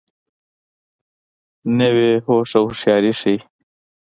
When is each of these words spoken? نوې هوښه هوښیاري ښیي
نوې 1.79 2.09
هوښه 2.25 2.59
هوښیاري 2.65 3.11
ښیي 3.19 3.37